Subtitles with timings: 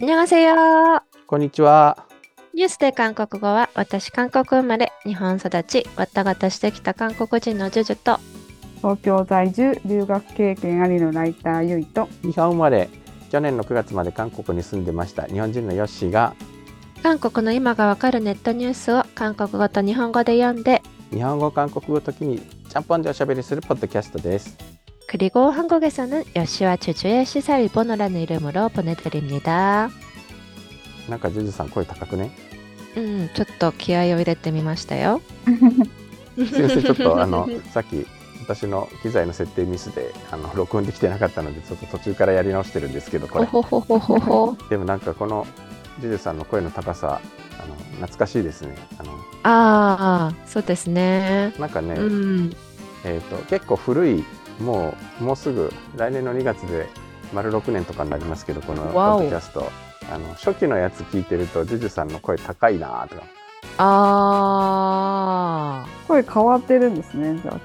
[0.00, 1.02] 안녕하세요.
[1.26, 2.06] こんにちは。
[2.52, 8.18] ニュースで韓国語は私韓国生まれ日本育ちわたがたしてきた韓国人のジュジュと
[8.78, 12.88] 東京在住留学経験ありのライターゆいと日本生まれ、
[13.30, 16.34] 去年の9月まで韓国に住んでました日本人のヨッシーが
[17.02, 24.56] 韓国の今がわかるネットニュースを韓国語と日本語で読んで日本語、韓国語時にちゃんぽんでおしゃべりするポッドキャストです。
[25.08, 29.90] 그리고 한국에서는 여시와 주주의 시사 일본어라는 이름으로 보내드립니다.
[31.08, 32.30] なんかジュジュさん声高くね。
[32.96, 35.20] 음, ちょっと気合を入れてみましたよ.
[36.36, 38.06] すいません、ちょっとあの さっき
[38.40, 44.68] 私の機材の設定ミスであの録音できてなかったのでちょっと途中からやり直してるんですけどこれほほほほほほ。
[44.68, 45.46] でもなんかこの
[46.00, 47.20] ジュジュさんの声の高さ
[47.58, 47.74] あの
[48.06, 49.12] 懐かしいですねあの
[49.44, 51.52] ああ、そうですね。
[51.58, 52.52] なんかね、うん。
[53.04, 54.24] えー、と結構古い
[54.60, 56.88] もうもうすぐ来年の2月で
[57.32, 59.70] 丸6年とかになりますけどこのポわおッドキャスト
[60.12, 63.22] あの初期のやつ聞いてるとジュジュさんの声高いなとか
[63.78, 65.88] ああ。
[66.06, 67.60] 声変わってるんですねじゃあ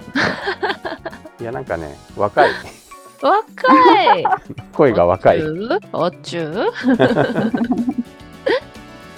[1.42, 2.52] いやなんかね若い
[3.22, 4.24] 若い
[4.74, 5.42] 声が若い
[5.92, 6.72] 어쭈?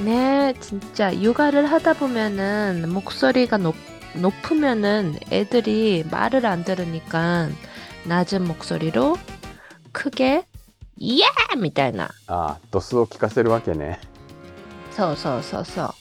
[0.03, 3.75] 네, 진짜 육아를 하다 보면은 목소리가 높,
[4.15, 7.49] 높으면은 애들이 말을 안 들으니까
[8.05, 9.17] 낮은 목소리로
[9.91, 10.45] 크게
[11.03, 11.23] 예!
[11.57, 13.99] みたいな.ああドスを聞かせるわけね
[14.91, 15.93] 서서서서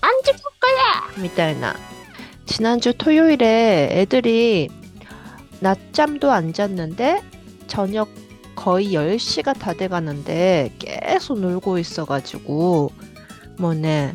[0.00, 1.22] 안 죽을 거야!
[1.22, 1.74] みたいな.
[2.46, 4.68] 지난주 토요일에 애들이
[5.60, 7.22] 낮잠도 안 잤는데
[7.68, 8.08] 저녁
[8.56, 12.90] 거의 10시가 다 돼가는데 계속 놀고 있어가지고
[13.58, 14.12] 뭐네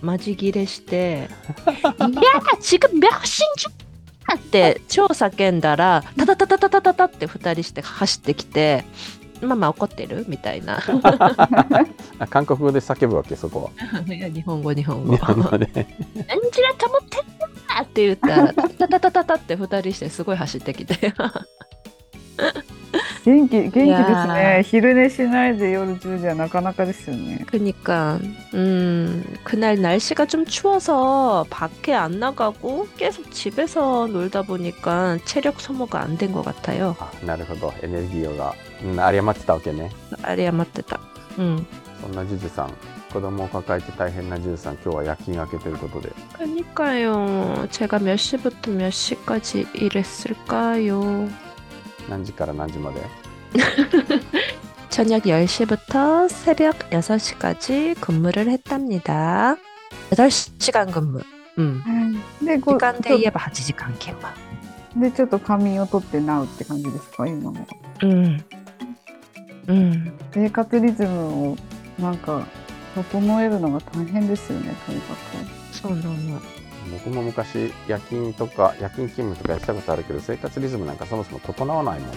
[0.00, 3.81] 마지기레 시대 야 지금 몇 시인 줄 알아?
[4.35, 8.85] って超叫んだらタタタタタタタタって二人して走ってきて
[9.41, 10.23] ママ怒ってる？
[10.29, 10.79] みたいな。
[12.19, 14.01] あ韓国語で叫ぶわけそこは。
[14.13, 15.13] いや日本語日本語。
[15.13, 16.73] 日本語で何時だ？
[16.77, 21.13] と思ってんだって言ったらタタタタタタって二人してすごい走ってきて
[23.24, 28.18] 元気元気ですいやね昼寝しないで夜10時はなかなかですよね 그니까
[28.54, 36.16] 음 그날 날씨가 좀 추워서 밖에 안 나가고 계속 집에서 놀다 보니까 체력 소모가 안
[36.18, 36.96] 된 것 같아요.
[36.98, 39.90] あなるほどエネルギーが、うん、有り余ってたわけね
[40.22, 40.98] 알이야 맞다.
[41.38, 41.64] 음.
[42.00, 42.72] そんなジュジュさん
[43.12, 47.66] 子供を抱えて大変なジュジュさん今日は夜勤明けということで 그니까요.
[47.70, 51.28] 제가 몇 시부터 몇 시까지 일했을까요?
[52.08, 53.00] 何時から何時まで
[54.90, 59.56] 저녁 10시부터 새벽 6시까지 근무를 했답니다.
[60.10, 61.20] 8시간 근무.
[61.58, 61.82] 음.
[62.42, 65.00] でこう 시간 ちょ 대에 8시간 근무.
[65.00, 67.66] でちょっと仮眠を取ってなうって感じですか今の
[68.04, 68.44] 음.
[69.68, 70.18] 음.
[70.32, 71.56] 生活リズムを
[71.98, 72.46] なんか
[72.94, 75.14] 整えるのが大変ですよねとにか
[75.72, 76.40] 소노노.
[76.92, 82.10] 僕も昔夜勤とか夜勤勤務とかやってたことあるけど生活リズムなんかそもそも整わないもん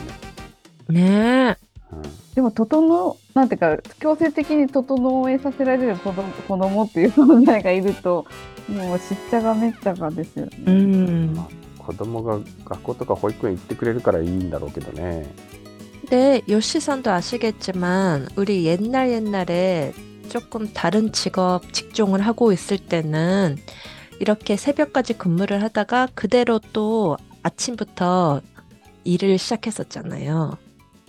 [0.96, 1.58] ね、 네.
[1.92, 8.26] うん、くでも整なんていうか強制的に整えさせられる子供子供っていう存在がいると
[8.70, 11.36] もうしっちゃがめっちゃがですよね、 음.
[11.78, 15.26] 子供が学校とか保育園行ってくれるからいいんだろうけどね
[16.02, 19.94] 근데 요시선도 아시겠지만 우리 옛날 옛날에
[20.30, 23.58] 조금 다른 직업 직종을 하고 있을 때는
[24.20, 28.42] 이렇게 새벽까지 근무를 하다가 그대로 또 아침부터
[29.04, 30.58] 일을 시작했었잖아요.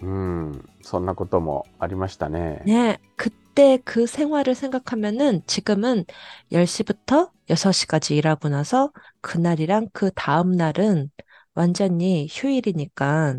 [0.03, 6.04] うんそんなこともありましたね 네, 그때 그 생활을 생각하면은 지금은
[6.53, 11.10] 10시부터 6시까지 일하고 나서 그날이랑 그 다음 날은
[11.54, 13.38] 완전히 휴일이니까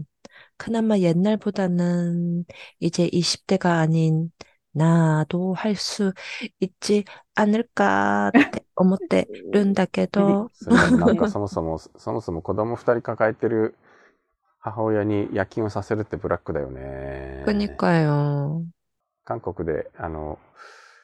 [0.58, 2.46] 그나마 옛날보다는
[2.80, 4.32] 이제 20대가 아닌
[4.74, 6.14] 나도 할 수
[6.60, 7.06] 있지
[7.36, 13.76] 않을까って思ってるんだけど、それなんかそもそもそもそも子供2人抱えてる
[14.60, 18.66] 母親に夜勤をさせるってブラックだよね 그니까요.
[19.26, 20.40] 韓国であの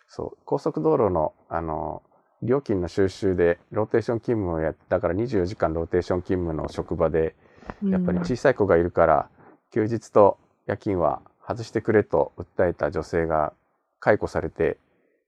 [0.08, 2.02] そう高速道路のあの
[2.42, 7.36] 料金の収集でローテーション勤務をやってだから24時間ローテーション勤務の職場で
[7.84, 9.30] やっぱり 음, 小さい子がいるから
[9.72, 13.54] 休日と夜勤は 外してくれと訴えた女性が
[14.00, 14.78] 解雇されて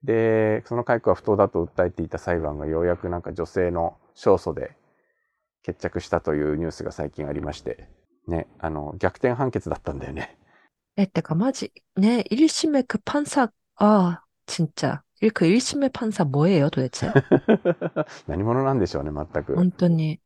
[0.04, 4.72] でその解雇は不当だと訴えていた裁判がようやくなんか女性の勝訴で
[5.64, 7.88] 決着したというニュースが最近ありまして
[8.28, 10.38] ねあの逆転判決だったんだよね
[10.98, 11.70] 에, 내가 맞지?
[11.96, 13.48] 네, 1심의 그 판사,
[13.78, 15.02] 아, 진짜.
[15.22, 17.14] 일- 그 1심의 판사 뭐예요, 도대체?
[18.28, 20.20] 何者なんでしょうね全く 本当に。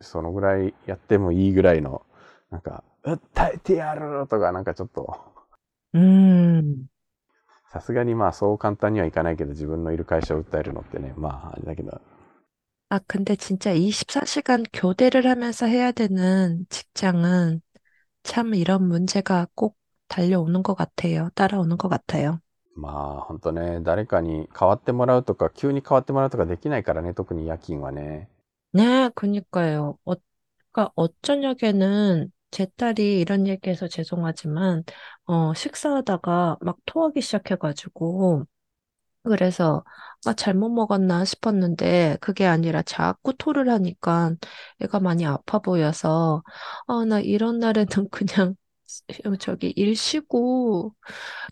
[0.00, 2.02] そのぐらいやってもいいぐらいの
[2.50, 5.20] なんか 訴えてやるとかなんかちょっと
[5.92, 6.88] うん。
[7.72, 12.00] さすがにまあそう簡単にはいかないけど自分のいる会社を訴えるのってねまああれだけど
[12.90, 17.62] 아, 근데 진짜 24시간 교대를 하면서 해야 되는 직장은
[18.24, 19.78] 참 이런 문제가 꼭
[20.08, 21.30] 달려오는 것 같아요.
[21.34, 22.40] 따라오는 것 같아요.
[22.76, 28.28] まあ本当ね誰かに代わってもらうとか急に代わってもらうとかできないからね特に夜勤はね
[28.72, 29.98] 네, 그니까요.
[30.04, 30.14] 어,
[30.72, 34.83] 그러니까 어쩌냐게는 제 딸이 이런 얘기해서 죄송하지만,
[35.25, 38.45] 어, 식사하다가 막 토하기 시작해가지고,
[39.23, 39.83] 그래서,
[40.25, 44.35] 아, 잘못 먹었나 싶었는데, 그게 아니라 자꾸 토를 하니까
[44.81, 46.43] 애가 많이 아파 보여서,
[46.87, 48.55] 아, 나 이런 날에는 그냥,
[49.39, 50.93] 저기 일 쉬고,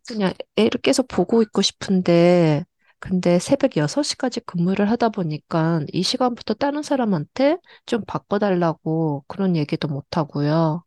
[0.07, 2.65] 그냥 애를 계속 보고 있고 싶은데,
[2.99, 10.17] 근데 새벽 6시까지 근무를 하다 보니까 이 시간부터 다른 사람한테 좀 바꿔달라고 그런 얘기도 못
[10.17, 10.84] 하고요.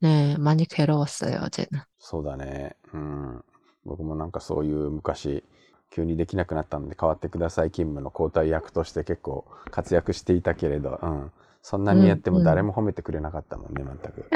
[0.00, 1.80] 네, 많이 괴로웠어요, 어제는.
[1.98, 3.44] そうだねうん
[3.84, 5.42] 僕もなんかそういう昔
[5.90, 11.32] 急にできなくなったので代わってください勤務の交代役として結構活躍していたけれど、うん、
[11.65, 14.27] そんなにやっても誰も褒めてくれなかったもんね、全く。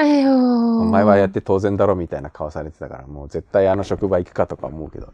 [0.80, 5.12] お前はやって当然だろみたいな顔されてたから、もう絶対あの職場行くかとか思うけど。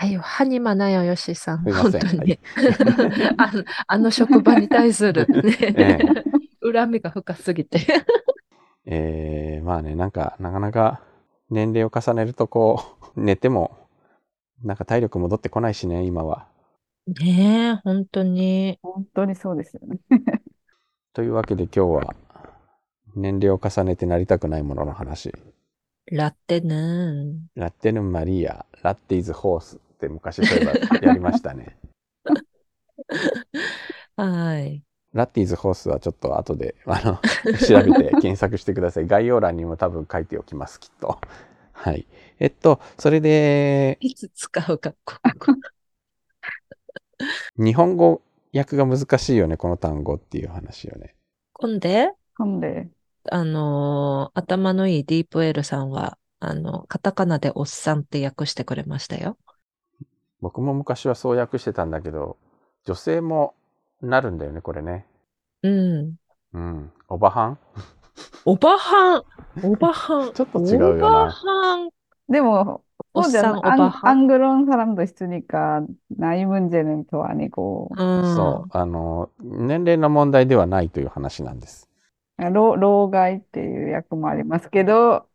[0.00, 1.64] うん、よ、はにまなよ、よしさん。
[1.64, 2.38] すいません。
[3.86, 5.26] あの職場に対する、
[6.64, 7.78] 恨みが深すぎて。
[8.86, 11.02] え えー、まあね、なんか、なかなか
[11.50, 12.82] 年齢を重ねるとこ
[13.14, 13.76] う、寝ても、
[14.62, 16.46] なんか体力戻ってこないしね、今は。
[17.06, 18.78] ねえ、本当に。
[18.82, 19.98] 本当にそうですよね。
[21.12, 22.14] というわけで今日は
[23.16, 25.32] 年齢を重ねてなりたくないものの話。
[26.12, 27.46] ラッテヌーン。
[27.56, 30.72] ラッテヌンマリア、ラッテイズホースって昔そういえば
[31.08, 31.76] やりましたね。
[34.16, 34.84] はい。
[35.12, 37.18] ラッティーズホースはちょっと後であの
[37.58, 39.08] 調べて検索してください。
[39.08, 41.18] 概要欄にも多分書いておきます、きっと。
[41.72, 42.06] はい。
[42.38, 43.98] えっと、それで。
[44.00, 45.54] いつ使うか、ここ。
[47.56, 48.22] 日本語
[48.54, 51.16] 訳が難しいよね、この単語っていう話よね。
[51.54, 52.90] 근데ほんで、
[53.30, 59.38] あのー頭のいいディープエルさんは、あの、カタカナでおっさんって訳してくれましたよ。
[60.40, 62.36] 僕も昔はそう訳してたんだけど、
[62.84, 63.54] 女性も
[64.02, 65.06] なるんだよね、これね。
[65.62, 65.68] う
[66.02, 66.16] ん。
[66.52, 66.92] うん。
[67.08, 67.58] おばはん？
[68.44, 69.24] おばはん、
[69.62, 70.32] おばはん？
[70.34, 71.90] ちょっと違うよなおばはん？
[72.28, 77.89] でも、 오 そうじゃ 산 ない 오 ア 바 ン 한 アングロン사람도 있으니까 나이 문제는 또 아니고
[77.97, 78.25] うん。
[78.35, 78.77] そう。
[78.77, 81.89] あの、年齢の問題ではないという話なんです。
[82.37, 85.29] 老老害っていう役もありますけど、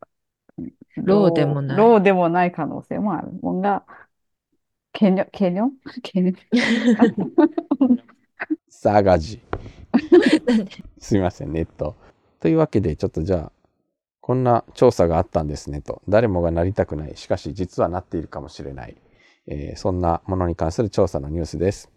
[0.96, 3.31] 老でもない老でもない可能性もある。
[3.43, 3.84] 뭔가
[4.93, 5.72] 개념 개념
[6.02, 6.34] 개념
[8.69, 9.40] サガジ。
[10.99, 11.96] すみません、ネット。
[12.40, 13.52] というわけで、ちょっとじゃあ、
[14.25, 16.01] こんな調査があったんですねと。
[16.10, 17.16] 誰もがなりたくない。
[17.16, 18.95] しかし、実はなっているかもしれない。
[19.45, 21.92] えーそんなものに関する調査のニュースです。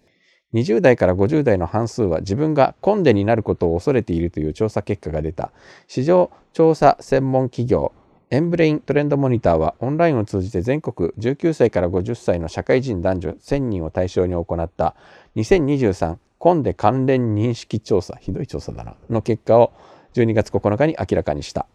[0.53, 5.53] 20代から50代の半数は自分がコンデになることを恐れているという調査結果が出た。
[5.87, 7.93] 市場調査専門企業
[8.29, 14.97] エンブレイントレンドモニターはオンラインを通じて全国19歳から50歳の社会人男女1000人を対象に行った
[15.37, 19.73] 2023コンデ関連認識調査、ひどい調査だな、の結果を
[20.13, 21.67] 12月9日に明らかにした。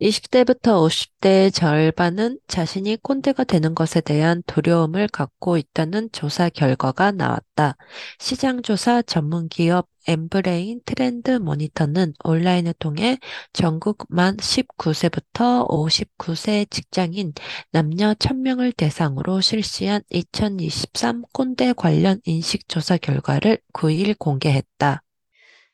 [0.00, 7.76] 20대부터 50대의 절반은 자신이 꼰대가 되는 것에 대한 두려움을 갖고 있다는 조사 결과가 나왔다.
[8.18, 13.18] 시장조사 전문기업 엠브레인 트렌드 모니터는 온라인을 통해
[13.52, 17.34] 전국 만 19세부터 59세 직장인
[17.70, 25.02] 남녀 1000명을 대상으로 실시한 2023 꼰대 관련 인식조사 결과를 9일 공개했다.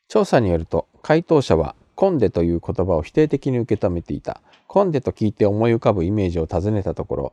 [0.09, 4.41] 調査によると回答者は コンデという言葉を否定的に受け止めていた。
[4.67, 7.33] コンデと聞いて思い浮かぶイメージを尋ねたところ、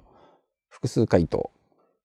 [0.69, 1.51] 複数回答。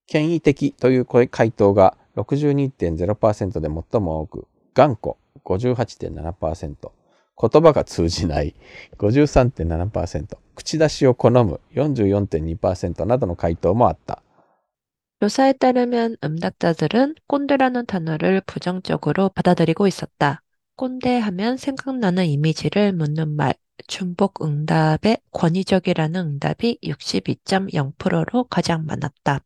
[0.07, 6.91] 権威的という回答が62.0%で最も多く、頑固58.7%、
[7.41, 8.55] 言葉が通じない
[8.99, 14.23] 53.7%、口出しを好む44.2%などの回答もあった。
[15.21, 20.43] 조사에 따르면 응답자들은 꼰대라는 단어를 부정적으로 받아들이고 있었다.
[20.77, 23.55] 꼰대 하면 생각나는 이미지를 묻는 말,
[23.87, 29.41] 중복 응답에 권위적이라는 응답이 62.0%로 가장 많았다.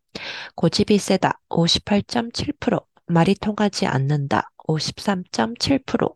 [0.54, 6.14] 고집이 세다, 58.7%, 말이 통하지 않는다, 53.7%,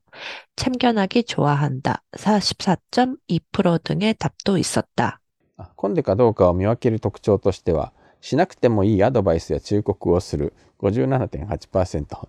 [0.57, 5.21] 참견하기 좋아한다, 44.2% 등의 답도 있었다.
[5.59, 12.29] あコンデかどうかを見分ける特徴としては、しなくてもいいアドバイスや忠告をする57.8%、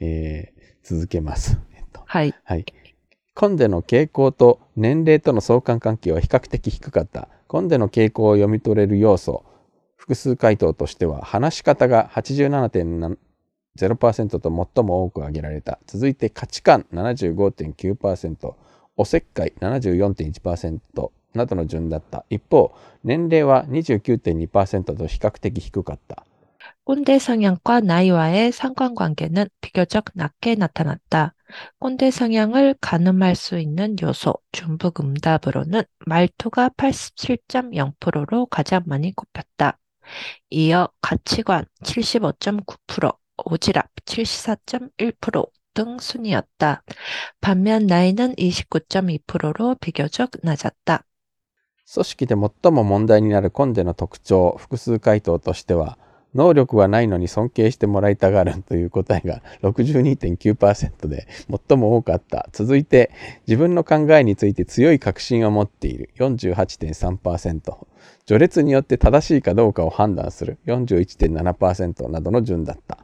[0.00, 1.60] えー続けます。
[1.76, 2.34] えっと、하 이.
[2.44, 2.64] はい。
[3.34, 7.28] コンデの傾向と年齢との相関関係は比較的低かった。
[7.46, 9.44] コンデの傾向を読み取れる要素、
[9.96, 15.78] 複数回答としては、話し方が87.0%と最も多く挙げられた。
[15.86, 18.54] 続いて価値観75.9%、
[18.96, 22.24] おせっかい74.1%などの順だった。
[22.30, 22.74] 一方、
[23.04, 26.26] 年齢は29.2%と比較的低かった。
[26.83, 31.33] 꼰대 성향과 나이와의 상관관계는 비교적 낮게 나타났다.
[31.79, 39.79] 꼰대 성향을 가늠할 수 있는 요소, 중북 응답으로는 말투가 87.0%로 가장 많이 꼽혔다.
[40.49, 46.83] 이어 가치관 75.9%, 오지랖 74.1%등 순이었다.
[47.41, 51.03] 반면 나이는 29.2%로 비교적 낮았다.
[51.87, 55.99] 組織で最も問題になるコンデの特徴、複数回答としては、
[56.34, 61.26] 能力はないのに尊敬してもらいたがるという答えが 62.9%で
[61.68, 62.48] 最も多かった。
[62.52, 63.10] 続いて、
[63.46, 67.86] 自分の考えについて強い確信を持っている48.3%。
[68.26, 72.98] 序列によって正しいかどうかを判断する41.7%などの順だった。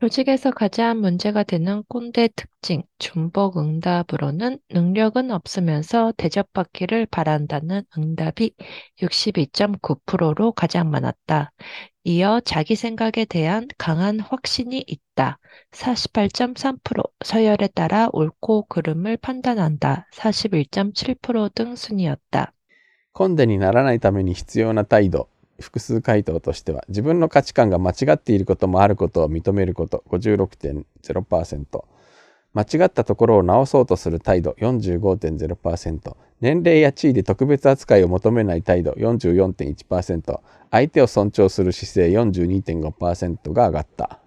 [0.00, 8.52] 조직에서 가장 문제가 되는 꼰대 특징, 중복 응답으로는 능력은 없으면서 대접받기를 바란다는 응답이
[9.00, 11.50] 62.9%로 가장 많았다.
[12.04, 15.38] 이어 자기 생각에 대한 강한 확신이 있다.
[15.72, 20.08] 48.3%, 서열에 따라 옳고 그름을 판단한다.
[20.12, 22.52] 41.7%등 순이었다.
[23.14, 25.29] コンデにならないために必要な態度
[25.60, 31.84] 複数回答としては自分の価値観が間違っていることもあることを認めること56.0%
[32.52, 44.20] 間違ったところを直そうとする態度45.0%年齢や地位で特別扱いを求めない態度44.1%相手を尊重する姿勢42.5%が上がった。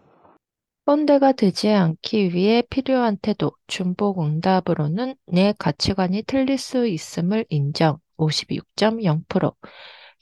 [0.85, 9.53] 꼰대가 되지 않기 위해 필요한 태도, 중복 응답으로는 내 가치관이 틀릴 수 있음을 인정, 56.0%,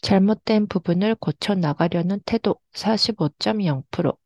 [0.02, 4.18] 잘못된 부분을 고쳐 나가려는 태도, 45.0%,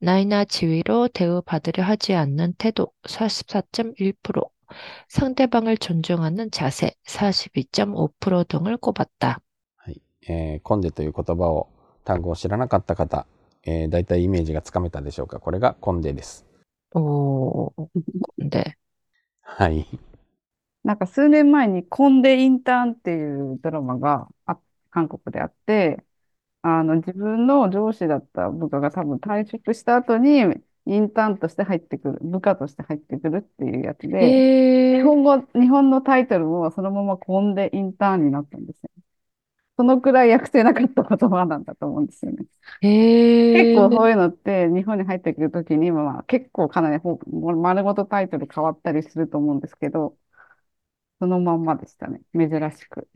[0.00, 4.50] 나이나 지위로 대우받으려 하지 않는 태도, 44.1%,
[5.08, 9.40] 상대방을 존중하는 자세, 42.5% 등을 꼽았다.
[9.76, 11.68] はいえーコンデという言葉を
[12.04, 13.26] 単語を知らなかった方、
[13.64, 16.46] えー、大体イメージがつかめたでしょうかこれがコンデです。
[16.94, 17.72] 오,
[18.38, 18.76] 꼰대.
[19.42, 19.86] はい。
[20.84, 24.58] なんか数年前にコンデインターンっていうドラマがあ
[24.91, 26.05] 韓国であって、
[26.63, 30.41] あの自分の上司だった部下が多分退職した後に
[30.87, 38.89] インターンとして入ってくる、部下として入ってくるっていうやつで、 에, 日本語、日本のタイトルもそのままコンデインターンになったんですよ。
[39.77, 42.45] そのくらい訳せなかった言葉なんだと思うんですよね。
[43.53, 50.17] 結 에, 構そういうのって日本に入ってくるときに、まあ、結構かなりほ丸ごとタイトル変わったりすると思うんですけど、
[51.19, 52.21] そのまんまでしたね。
[52.33, 53.07] 珍しく。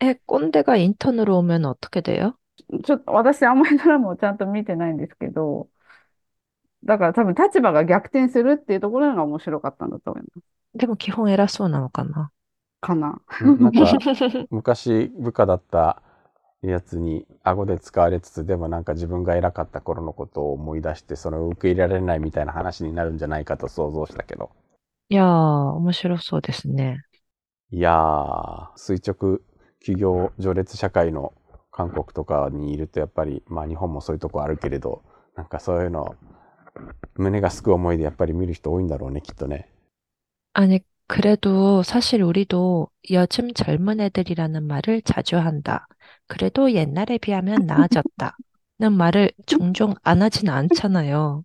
[0.00, 2.34] 에, 꼰대가 인턴으로 오면 어떻게 돼요?
[2.84, 5.68] ちょっと私あんまりドラマをちゃんと見てないんですけど、
[6.84, 10.44] だから多分立場が逆転するっていうところが面白かったんだと思います。
[10.74, 12.30] でも基本偉そうなのかな。
[12.80, 13.20] かな。
[13.40, 13.80] なんか
[14.50, 16.02] 昔部下だった
[16.62, 24.50] やつに顎で使われつつでもなんか自分が偉かった頃のことを思い出してそれを受け入れられないみたいな話になるんじゃないかと想像したけど
[25.12, 27.02] 야, 面白そうですね。
[27.70, 29.40] いやー垂直
[29.80, 31.32] 企業序列社会の
[31.70, 35.02] 韓国とかにいるとやっぱりまあ日本もそういうとこあるけれど
[35.36, 36.16] なんかそういうの
[37.16, 39.70] 胸がすく思いでやっぱり見る人多いんだろうねきっとね
[40.58, 45.86] 아니, 그래도 사실 우리도 요즘 젊은 애들이라는 말을 자주 한다.
[46.26, 48.38] 그래도 옛날에 비하면 나아졌다.
[48.78, 51.44] 는 말을 종종 안 하진 않잖아요.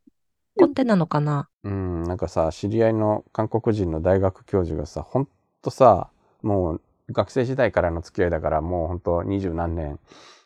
[0.58, 5.28] 꼰대なのかなうんなんかさ知り合いの韓国人の大学教授がさほん
[5.62, 6.10] とさ
[6.42, 9.99] もう 学生時代からの付き合いだからもうほんと二十何年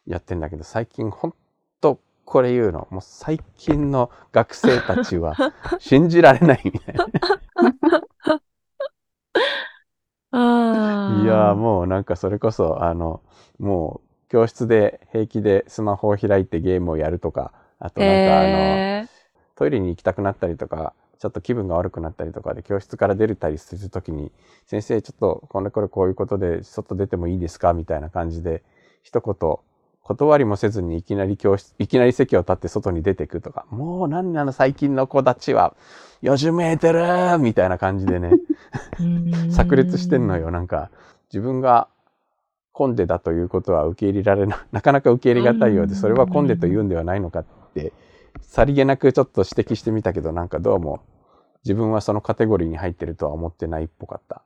[0.07, 1.35] やってんだけど最近ほん
[1.81, 2.87] とこれ言うの。
[2.91, 5.35] もう最近の学生たちは
[5.81, 7.07] 信じられないみたいな。
[10.33, 13.21] 아, いやーもうなんかそれこそあの
[13.59, 19.09] もう教室で平気でスマホを開いてゲームをやるとかあとなんかあの 에,
[19.57, 24.33] トイレに行きたくなったりとかちょっと気分が悪くなったりとかで教室から出れたりするときに
[24.67, 28.63] 「先生ちょっとこれこれこういうことで外出てもいいですか?」みたいな感じで
[29.03, 29.57] 一言
[30.03, 35.77] 断りもせずにいきなり教室、いきなり席を立って外に出てくとか、もう何なの最近の子たちは、
[36.21, 38.33] よじめいてるみたいな感じでね、
[39.55, 40.51] 炸裂してんのよ。
[40.51, 40.91] なんか、
[41.33, 41.87] 自分が
[42.73, 47.93] コンデだということは受け入れられな、なかなか受け入れがたいようで、それはコンデと言うんではないのかって、
[48.43, 51.01] さりげなくちょっと指摘してみたけど、なんかどうも、
[51.65, 54.43] 自分はそのカテゴリーに入ってるとは思ってないっぽかった。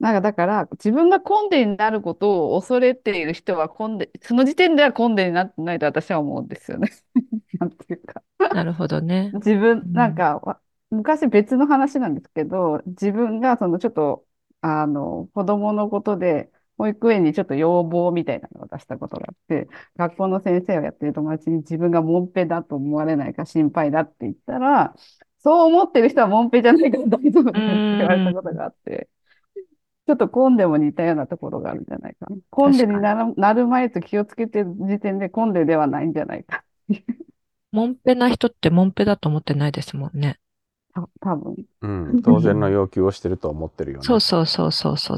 [0.00, 6.90] なんかだから、自分がコンデになることを恐れている人はコンデ、その時点ではコンデになってないと私は思うんですよね。
[7.58, 8.22] なんていうか。
[8.38, 9.32] なるほどね。
[9.34, 10.60] 自分、うんなんか、わ
[10.90, 14.24] 昔別の話なんですけど、自分がそのちょっと、
[14.60, 24.94] あの、子供のことで、保育園にちょっと要望みたいなのを出したことがあって、学校の先生をやってる友達に自分がモンペだと思われないか心配だって言ったら、
[25.40, 29.08] そう思ってる人はモンペじゃないから大丈夫だよって言われたことがあって、
[30.06, 32.36] ちょっとコンデも似たようなところがあるんじゃないかな。
[32.48, 36.64] コンデになる、なる前と気をつけてる時点でコンデではないんじゃないか。
[37.72, 40.38] モンペな人ってモンペだと思ってないですもんね。
[40.94, 41.56] た多分。
[41.82, 44.04] うん、当然の要求をしてると思ってるよね。
[44.04, 45.16] そうそうそうそうそう。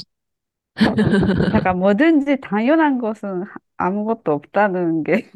[0.80, 3.46] だから뭐든지 당연한 것은
[3.78, 5.30] 아무것도 없다는 게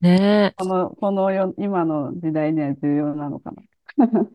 [0.00, 0.54] ねえ。
[0.56, 3.50] この、この世、今の時代には重要なのか
[3.96, 4.26] な。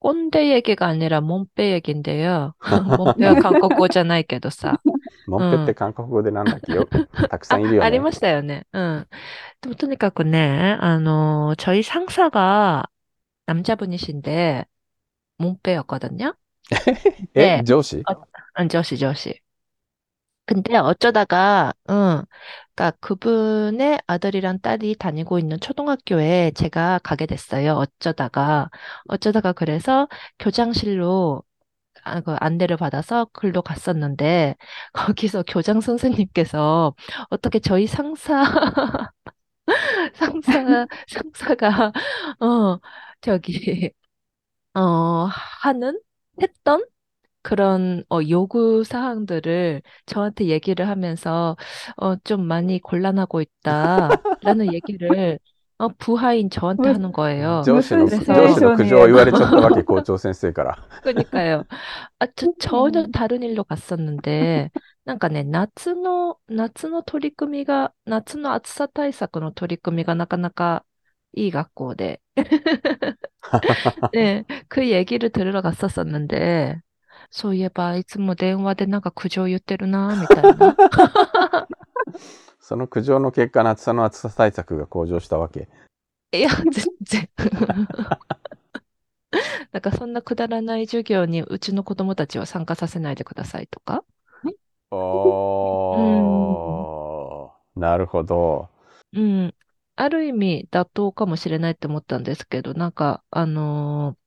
[0.00, 2.54] 꼰대 얘기가 아니라 몸빼 얘기인데요.
[2.96, 4.80] 몸빼가 한국어잖아, けどさ。
[5.26, 6.86] モンペって韓国語でなんだっけよ。
[7.30, 7.86] たくさんいるよね。
[7.86, 8.66] ありましたよね。
[8.72, 9.06] うん。
[9.60, 12.84] でもとにかくね、あの、저희 상사가
[13.46, 14.66] 남자분이신데,
[15.38, 16.34] 몸빼였거든요.
[17.34, 18.02] え、ね上司
[18.59, 19.39] 응, 조시, 조시.
[20.45, 22.21] 근데 어쩌다가, 응,
[22.75, 27.73] 그니까 그분의 아들이랑 딸이 다니고 있는 초등학교에 제가 가게 됐어요.
[27.75, 28.69] 어쩌다가.
[29.07, 30.07] 어쩌다가 그래서
[30.39, 31.43] 교장실로
[32.03, 34.55] 아, 그 안내를 받아서 글로 갔었는데,
[34.93, 36.95] 거기서 교장 선생님께서
[37.31, 38.43] 어떻게 저희 상사,
[40.13, 41.91] 상사, 상사가,
[42.39, 42.79] 어,
[43.21, 43.91] 저기,
[44.75, 44.81] 어,
[45.61, 45.99] 하는,
[46.41, 46.83] 했던
[47.42, 51.56] 그런 어, 요구 사항들을 저한테 얘기를 하면서
[51.96, 55.38] 어, 좀 많이 곤란하고 있다라는 얘기를
[55.78, 57.62] 어, 부하인 저한테 왜- 하는 거예요.
[57.64, 60.74] 上司の、그래서- 上司の苦情を言われちゃったわけ、校長先生から。
[61.04, 61.64] 그러니까요.
[62.18, 63.12] 아, 저 전혀 음.
[63.12, 64.72] 다른 일로 갔었는데,
[65.04, 70.84] なんかね、夏の、夏の取り組みが、夏の暑さ対策の取り組みがなかなか
[71.32, 72.20] いい学校で、
[74.12, 76.80] ね、그 얘기를 들으러 갔었었는데,
[77.32, 80.78] そういえば、いつも電話でなんか苦情言ってるな、みたいな。
[82.60, 85.68] その苦情の結果、夏さの暑さ対策が向上したわけ。
[86.32, 87.28] いや、全然。
[89.72, 94.04] なんかそんなくだらない授業にうちの子供たちは参加させないでくださいとか。
[94.90, 98.68] おー、なるほど。
[99.12, 99.54] うん。
[99.96, 104.18] ある意味妥当かもしれないって思ったんですけど、なんか、あのー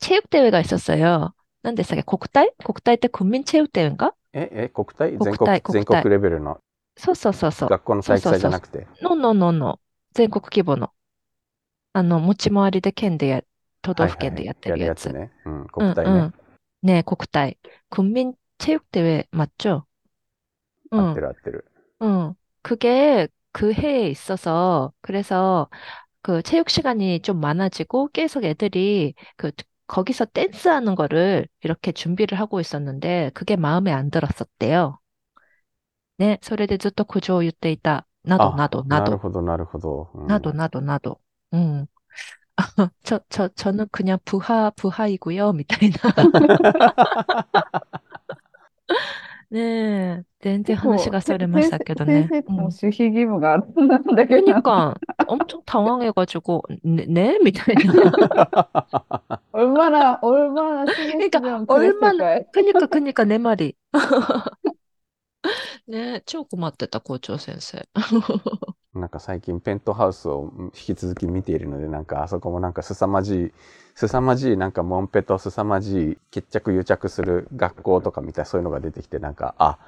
[0.00, 1.34] 체육대회가 있었어요.
[1.66, 6.58] 何でしたっけ国体国体って국민체육대회인가 え、え、国体国全国、体国体全国レベルの
[6.96, 7.68] そうそうそうそう。
[7.70, 8.86] 学校の体育祭じゃなくて。
[9.02, 9.80] のののの
[10.14, 10.92] 全国規模の。
[11.94, 13.42] あの、持ち回りで県でや、
[13.82, 15.06] 都道府県でやってるやつ。
[15.06, 15.32] はいはいやるやつね。
[15.44, 16.34] うん、うん国体ねうん。。
[16.82, 17.58] ね、国体。
[17.90, 19.86] 국민체육대회 맞죠?
[20.90, 21.64] う合っんてる合ってる。
[22.02, 25.68] 응, 그게 그 해에 있어서, 그래서
[26.22, 29.52] 그 체육 시간이 좀 많아지고 계속 애들이 그,
[29.86, 34.98] 거기서 댄스하는 거를 이렇게 준비를 하고 있었는데, 그게 마음에 안 들었었대요.
[36.18, 38.06] 네, それでずっと苦情を言っていた。
[38.24, 39.04] などあなどなど。
[39.04, 40.10] なるほど、なるほど。
[40.14, 41.18] うん 나도, 나도, 나도.
[41.54, 41.86] 응.
[43.02, 45.52] 저, 저, 저는 그냥 부하, 부하이고요.
[45.52, 45.98] みたいな。
[49.50, 52.26] ねえ、全然話がそれましたけどね。
[52.30, 54.94] 先生うんも守秘義務があるんだけど、 그러니까
[55.26, 57.38] 엄청 당황해가지고 네, 네?
[57.42, 58.12] みたいな.
[59.52, 62.44] 얼마나, 얼마나 그러니까 신경 얼마나- 그랬을까요?
[62.52, 63.74] 그니까 그니까 내 말이.
[65.86, 67.88] 네, 超困ってた校長先生.
[68.94, 73.52] なんか最近ペントハウスを引き続き見ているので、なんかあそこもなんか凄まじい、
[73.94, 79.78] 凄まじいなんかモンペと凄まじい決着癒着する学校とかみたいそういうのが出てきて、なんか、あ、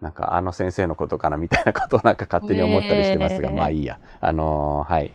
[0.00, 3.98] なんかあの先生のことかなみたいなことをなんか勝手に思ったりしてますが、ねえまあいいや。
[4.20, 5.12] あのーはい。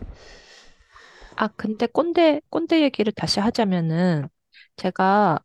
[1.36, 4.28] 아, 근데 꼰대, 꼰대 얘기를 다시 하자면은
[4.76, 5.42] 제가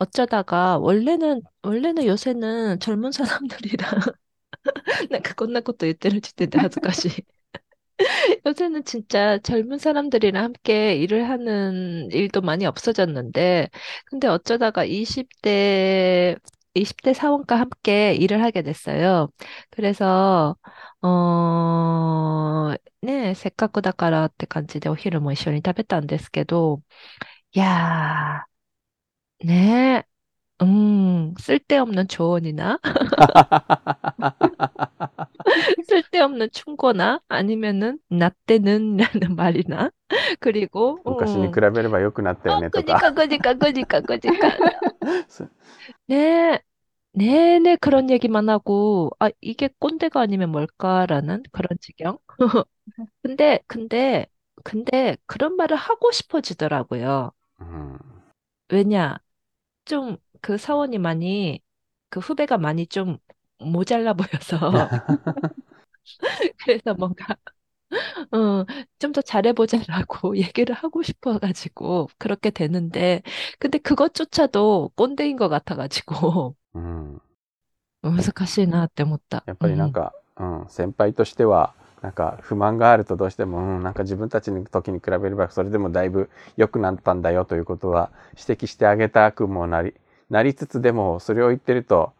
[0.00, 3.90] 어쩌다가 원래는, 원래는 요새는 젊은 사람들이랑
[5.10, 7.26] なんかこんなこと言ってる時点で恥ずかしい。
[8.46, 13.70] 요새는 진짜 젊은 사람들이랑 함께 일을 하는 일도 많이 없어졌는데,
[14.06, 16.36] 근데 어쩌다가 20대,
[16.74, 19.28] 20대 사원과 함께 일을 하게 됐어요.
[19.70, 20.56] 그래서,
[21.02, 26.82] うーん、ねえ、せっかくだからって感じでお昼も一緒に食べたんですけど、
[27.52, 28.49] いやー、
[29.44, 30.04] ね
[30.60, 32.78] え、음, 쓸데없는 조언이나,
[35.86, 39.90] 쓸데없는 충고나, 아니면은, 나 때는, 라는 말이나,
[40.40, 43.12] 그리고, 昔に 음, 比べれば良くなったよ 어, ねとか。
[43.12, 44.48] 그니까, 그니까, 그니까, 그니까.
[45.28, 45.46] そ
[46.06, 46.60] 네,
[47.12, 52.18] 내내 그런 얘기만 하고, 아, 이게 꼰대가 아니면 뭘까라는 그런 지경?
[53.22, 54.26] 근데, 근데,
[54.64, 57.32] 근데 그런 말을 하고 싶어지더라고요.
[57.60, 57.98] うん。
[58.68, 59.18] 왜냐,
[59.90, 61.60] 좀 그 사원이 많이,
[62.10, 63.18] 그 후배가 많이 좀
[63.58, 64.58] 모자라 보여서,
[66.64, 67.36] 그래서 뭔가,
[68.32, 68.64] 어,
[68.98, 73.22] 좀 더 잘해보자라고 얘기를 하고 싶어가지고, 그렇게 되는데,
[73.58, 77.20] 근데 그것조차도 꼰대인 것 같아가지고, うん。
[78.02, 79.42] 難しいなって思った。
[79.46, 89.93] やっぱりなんか、うん、先輩としては、 なんか不満があるとどうしても、うん、なんか自分たちの時に比べればそれでもだいぶ良くなったんだよということは指摘してあげたくもなり、
[90.29, 92.13] なりつつでもそれを言ってると、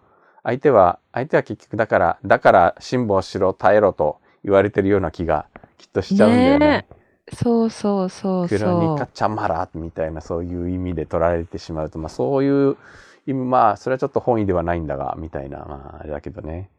[0.43, 6.67] 相手は、相手は結局だから、だから辛抱しろ、耐えろと言われてるような気がきっとしちゃうんだよね。
[6.67, 6.87] ね
[7.33, 12.77] そうそうそうクロニそカチャマラみたいなそういう意味で取られてしまうと、まあそういう
[13.25, 16.69] 意味、まあそれはちょっと本意ではないんだが、みたいな、まああれだけどね。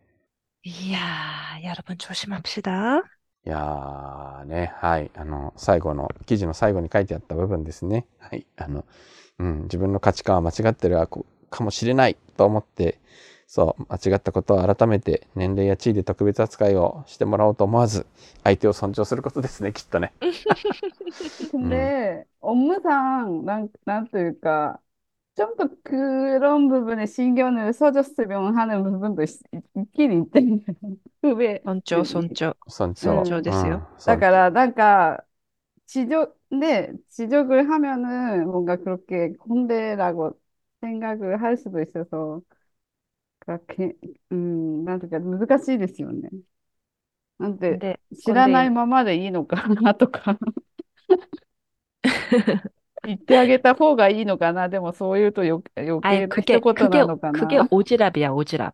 [0.66, 0.68] う。
[0.68, 3.04] いやー、여러분 조심합시다.
[3.46, 8.06] いやーね、はい、あの、最後の、記事の最後に書いてあった部分ですね。
[8.20, 8.86] はい、あの、
[9.40, 10.98] うん、自分の価値観は間違ってる
[11.50, 13.00] かもしれないと思って、
[13.50, 18.06] そう、間違ったことを改めて年齢や地位で特別扱いをしてもらおうと思わず、
[18.44, 20.12] 相手を尊重することですね、きっとね。
[21.54, 24.82] 근데 업무상 난, 난というか
[25.42, 29.30] 좀 더 그런 부분에 신경을 써줬으면 하는 부분도 있,
[29.76, 30.42] 있긴 있대.
[31.22, 31.62] 후배.
[31.64, 32.56] 尊重、尊重。
[32.68, 32.96] 尊重。
[32.96, 35.18] 尊重ですようん 그러니까 뭔가
[35.88, 40.40] 지적, 근데 지적을 하면은 뭔가 그렇게 꼰대라고
[40.82, 42.42] 생각을 할 수도 있어서
[43.40, 43.94] 그렇게
[44.32, 46.30] 음, 난 그러니까 難しいですよね.
[47.38, 50.38] 근데 で、知らないままでいいのかなとか
[53.06, 58.72] 言ってあげた方がいいのかなでもそう言うとよ余 아이, 計な 그게, 一言 그게, なのかな 그게 오지랖이야, 오지랖.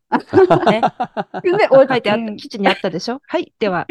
[0.72, 0.82] 네?
[1.42, 3.54] 근데 어, 書いてあった、うん記事にあったでしょはい。
[3.60, 3.86] では、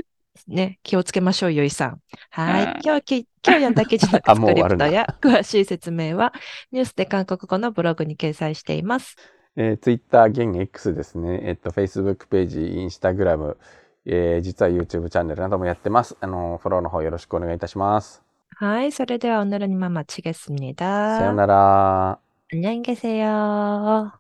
[0.49, 2.01] ね、気をつけましょう、ゆいさん。
[2.31, 2.65] はい。
[2.65, 6.33] うん今日き、今日読んだ記事のあスクリもう終わるんだプトや 詳しい説明は、
[6.73, 9.17] ニュースで韓国語のブログに掲載しています。
[9.57, 11.41] えー、Twitter、現 X ですね。
[11.45, 13.57] えっと、Facebook ページ、Instagram、
[14.07, 16.17] えー実は YouTube チャンネルなどもやってます。
[16.21, 18.26] あの、フォローの方よろしくお願いいたします。
[18.57, 18.93] はい。
[18.93, 22.19] それでは오늘은이만마치겠습니다 さようなら。
[22.53, 24.13] 안녕히 계세요.